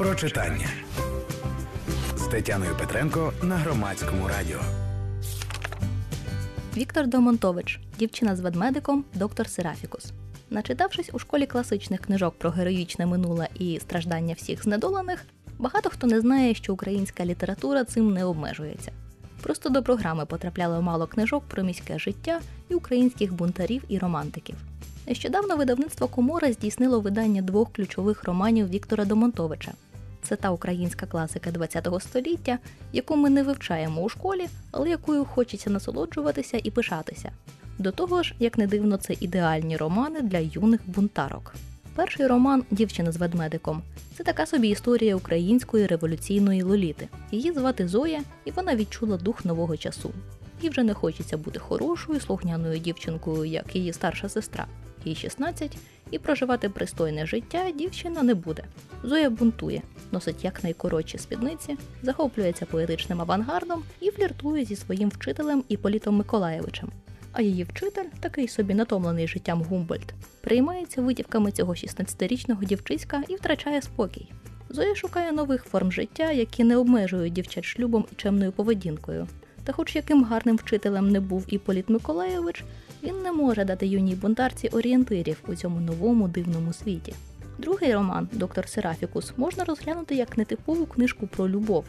Про 0.00 0.14
читання 0.14 0.68
з 2.16 2.26
Тетяною 2.26 2.76
Петренко 2.78 3.32
на 3.42 3.56
громадському 3.56 4.28
радіо. 4.28 4.58
Віктор 6.76 7.06
Домонтович, 7.06 7.80
дівчина 7.98 8.36
з 8.36 8.40
ведмедиком, 8.40 9.04
доктор 9.14 9.48
Серафікус. 9.48 10.12
Начитавшись 10.50 11.10
у 11.12 11.18
школі 11.18 11.46
класичних 11.46 12.00
книжок 12.00 12.34
про 12.38 12.50
героїчне 12.50 13.06
минуле 13.06 13.48
і 13.58 13.80
страждання 13.80 14.34
всіх 14.34 14.62
знедолених, 14.62 15.24
багато 15.58 15.90
хто 15.90 16.06
не 16.06 16.20
знає, 16.20 16.54
що 16.54 16.72
українська 16.72 17.24
література 17.24 17.84
цим 17.84 18.12
не 18.12 18.24
обмежується. 18.24 18.92
Просто 19.42 19.68
до 19.68 19.82
програми 19.82 20.26
потрапляло 20.26 20.82
мало 20.82 21.06
книжок 21.06 21.44
про 21.48 21.62
міське 21.62 21.98
життя 21.98 22.40
і 22.68 22.74
українських 22.74 23.32
бунтарів 23.32 23.82
і 23.88 23.98
романтиків. 23.98 24.56
Нещодавно 25.06 25.56
видавництво 25.56 26.08
Комора 26.08 26.52
здійснило 26.52 27.00
видання 27.00 27.42
двох 27.42 27.72
ключових 27.72 28.24
романів 28.24 28.68
Віктора 28.68 29.04
Домонтовича. 29.04 29.72
Це 30.30 30.36
та 30.36 30.50
українська 30.50 31.06
класика 31.06 31.50
ХХ 31.50 32.02
століття, 32.02 32.58
яку 32.92 33.16
ми 33.16 33.30
не 33.30 33.42
вивчаємо 33.42 34.02
у 34.02 34.08
школі, 34.08 34.48
але 34.70 34.90
якою 34.90 35.24
хочеться 35.24 35.70
насолоджуватися 35.70 36.60
і 36.62 36.70
пишатися. 36.70 37.32
До 37.78 37.92
того 37.92 38.22
ж, 38.22 38.34
як 38.38 38.58
не 38.58 38.66
дивно, 38.66 38.96
це 38.96 39.14
ідеальні 39.20 39.76
романи 39.76 40.22
для 40.22 40.38
юних 40.38 40.80
бунтарок. 40.86 41.54
Перший 41.94 42.26
роман 42.26 42.64
Дівчина 42.70 43.12
з 43.12 43.16
ведмедиком 43.16 43.82
це 44.16 44.24
така 44.24 44.46
собі 44.46 44.68
історія 44.68 45.16
української 45.16 45.86
революційної 45.86 46.62
лоліти. 46.62 47.08
Її 47.30 47.52
звати 47.52 47.88
Зоя, 47.88 48.20
і 48.44 48.50
вона 48.50 48.76
відчула 48.76 49.16
дух 49.16 49.44
нового 49.44 49.76
часу. 49.76 50.10
Їй 50.62 50.68
вже 50.68 50.82
не 50.82 50.94
хочеться 50.94 51.36
бути 51.36 51.58
хорошою, 51.58 52.20
слухняною 52.20 52.78
дівчинкою, 52.78 53.44
як 53.44 53.76
її 53.76 53.92
старша 53.92 54.28
сестра. 54.28 54.66
Їй 55.04 55.14
16, 55.14 55.76
і 56.10 56.18
проживати 56.18 56.68
пристойне 56.68 57.26
життя 57.26 57.70
дівчина 57.74 58.22
не 58.22 58.34
буде. 58.34 58.64
Зоя 59.02 59.30
бунтує, 59.30 59.82
носить 60.12 60.44
якнайкоротші 60.44 61.18
спідниці, 61.18 61.76
захоплюється 62.02 62.66
поетичним 62.66 63.20
авангардом 63.20 63.82
і 64.00 64.10
фліртує 64.10 64.64
зі 64.64 64.76
своїм 64.76 65.08
вчителем 65.08 65.64
Іполітом 65.68 66.16
Миколаєвичем. 66.16 66.88
А 67.32 67.42
її 67.42 67.64
вчитель, 67.64 68.04
такий 68.20 68.48
собі 68.48 68.74
натомлений 68.74 69.28
життям 69.28 69.62
Гумбольд, 69.62 70.14
приймається 70.40 71.02
витівками 71.02 71.52
цього 71.52 71.72
16-річного 71.72 72.64
дівчиська 72.64 73.22
і 73.28 73.34
втрачає 73.34 73.82
спокій. 73.82 74.28
Зоя 74.68 74.94
шукає 74.94 75.32
нових 75.32 75.64
форм 75.64 75.92
життя, 75.92 76.32
які 76.32 76.64
не 76.64 76.76
обмежують 76.76 77.32
дівчат 77.32 77.64
шлюбом 77.64 78.04
і 78.12 78.14
чемною 78.14 78.52
поведінкою. 78.52 79.26
Та, 79.64 79.72
хоч 79.72 79.96
яким 79.96 80.24
гарним 80.24 80.56
вчителем 80.56 81.10
не 81.10 81.20
був 81.20 81.44
Іполіт 81.48 81.88
Миколаєвич, 81.88 82.64
він 83.02 83.22
не 83.22 83.32
може 83.32 83.64
дати 83.64 83.86
юній 83.86 84.14
бунтарці 84.14 84.68
орієнтирів 84.68 85.42
у 85.48 85.54
цьому 85.54 85.80
новому 85.80 86.28
дивному 86.28 86.72
світі. 86.72 87.14
Другий 87.58 87.94
роман 87.94 88.28
Доктор 88.32 88.68
Серафікус 88.68 89.32
можна 89.36 89.64
розглянути 89.64 90.14
як 90.14 90.38
нетипову 90.38 90.86
книжку 90.86 91.26
про 91.26 91.48
любов. 91.48 91.84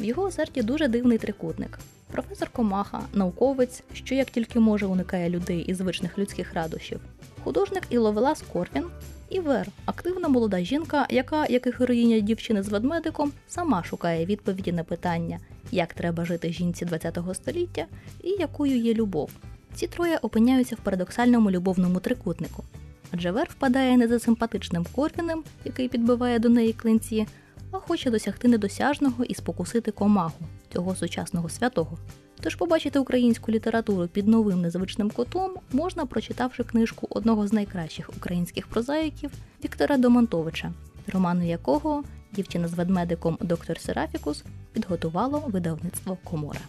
В 0.00 0.04
його 0.04 0.22
озерті 0.22 0.62
дуже 0.62 0.88
дивний 0.88 1.18
трикутник. 1.18 1.78
Професор 2.12 2.48
Комаха, 2.50 3.00
науковець, 3.12 3.82
що 3.92 4.14
як 4.14 4.30
тільки 4.30 4.60
може 4.60 4.86
уникає 4.86 5.30
людей 5.30 5.60
і 5.60 5.74
звичних 5.74 6.18
людських 6.18 6.54
радощів, 6.54 7.00
художник 7.44 7.82
і 7.90 7.98
Ловелас 7.98 8.42
Корвін, 8.52 8.84
і 9.30 9.40
Вер, 9.40 9.66
активна 9.84 10.28
молода 10.28 10.60
жінка, 10.60 11.06
яка, 11.10 11.46
як 11.46 11.66
і 11.66 11.70
героїня 11.70 12.20
дівчини 12.20 12.62
з 12.62 12.68
ведмедиком, 12.68 13.32
сама 13.48 13.84
шукає 13.84 14.26
відповіді 14.26 14.72
на 14.72 14.84
питання, 14.84 15.40
як 15.70 15.94
треба 15.94 16.24
жити 16.24 16.52
жінці 16.52 16.86
ХХ 16.86 17.34
століття 17.34 17.86
і 18.22 18.30
якою 18.30 18.78
є 18.78 18.94
любов. 18.94 19.30
Ці 19.74 19.86
троє 19.86 20.18
опиняються 20.22 20.76
в 20.76 20.78
парадоксальному 20.78 21.50
любовному 21.50 22.00
трикутнику. 22.00 22.64
Адже 23.10 23.30
Вер 23.30 23.46
впадає 23.50 23.96
не 23.96 24.08
за 24.08 24.18
симпатичним 24.18 24.86
Корвінем, 24.94 25.44
який 25.64 25.88
підбиває 25.88 26.38
до 26.38 26.48
неї 26.48 26.72
клинці, 26.72 27.26
а 27.70 27.78
хоче 27.78 28.10
досягти 28.10 28.48
недосяжного 28.48 29.24
і 29.24 29.34
спокусити 29.34 29.90
комаху 29.90 30.44
цього 30.72 30.94
сучасного 30.94 31.48
святого. 31.48 31.98
Тож 32.40 32.54
побачити 32.54 32.98
українську 32.98 33.52
літературу 33.52 34.08
під 34.08 34.28
новим 34.28 34.60
незвичним 34.60 35.10
кутом 35.10 35.54
можна, 35.72 36.06
прочитавши 36.06 36.64
книжку 36.64 37.06
одного 37.10 37.46
з 37.46 37.52
найкращих 37.52 38.10
українських 38.16 38.66
прозаїків 38.66 39.30
Віктора 39.64 39.96
Домонтовича, 39.96 40.72
роману 41.12 41.46
якого 41.46 42.04
дівчина 42.32 42.68
з 42.68 42.74
ведмедиком 42.74 43.38
доктор 43.40 43.80
Серафікус 43.80 44.44
підготувало 44.72 45.38
видавництво 45.46 46.18
Комора. 46.24 46.60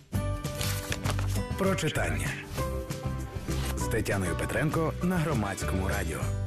Про 1.57 1.75
читання 1.75 2.27
з 3.85 3.87
Тетяною 3.87 4.31
Петренко 4.39 4.93
на 5.03 5.15
громадському 5.15 5.87
радіо. 5.87 6.44